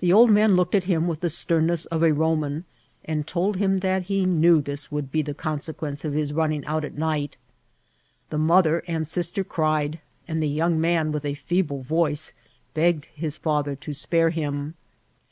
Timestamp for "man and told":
2.34-3.58